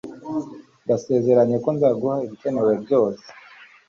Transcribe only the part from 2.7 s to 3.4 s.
byose